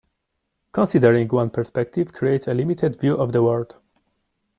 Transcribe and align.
Considering 0.71 1.27
one 1.27 1.51
perspective 1.51 2.11
creates 2.11 2.47
a 2.47 2.55
limited 2.55 2.99
view 2.99 3.13
of 3.15 3.31
the 3.33 3.43
world. 3.43 3.77